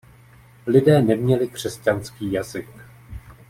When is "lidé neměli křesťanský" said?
0.65-2.31